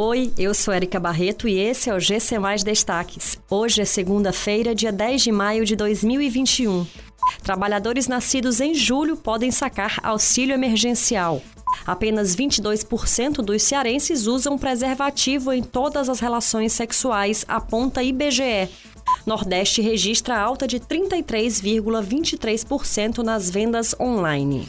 [0.00, 3.36] Oi, eu sou Erika Barreto e esse é o GC Mais Destaques.
[3.50, 6.86] Hoje é segunda-feira, dia 10 de maio de 2021.
[7.42, 11.42] Trabalhadores nascidos em julho podem sacar auxílio emergencial.
[11.84, 18.68] Apenas 22% dos cearenses usam preservativo em todas as relações sexuais, aponta IBGE.
[19.26, 24.68] Nordeste registra alta de 33,23% nas vendas online.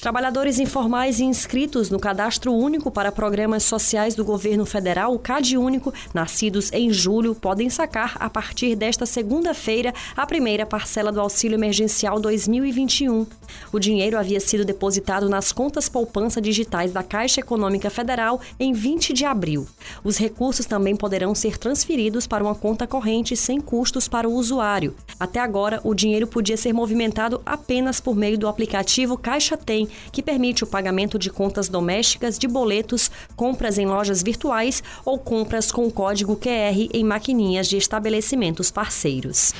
[0.00, 5.56] Trabalhadores informais e inscritos no Cadastro Único para Programas Sociais do Governo Federal, o CAD
[5.56, 11.56] Único, nascidos em julho, podem sacar, a partir desta segunda-feira, a primeira parcela do Auxílio
[11.56, 13.26] Emergencial 2021.
[13.72, 19.12] O dinheiro havia sido depositado nas contas poupança digitais da Caixa Econômica Federal em 20
[19.12, 19.66] de abril.
[20.02, 24.94] Os recursos também poderão ser transferidos para uma conta corrente sem custos para o usuário.
[25.24, 30.22] Até agora, o dinheiro podia ser movimentado apenas por meio do aplicativo Caixa Tem, que
[30.22, 35.90] permite o pagamento de contas domésticas, de boletos, compras em lojas virtuais ou compras com
[35.90, 39.54] código QR em maquininhas de estabelecimentos parceiros.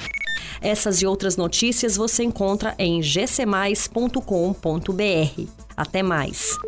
[0.60, 4.22] Essas e outras notícias você encontra em gcmais.com.br.
[5.76, 6.58] Até mais!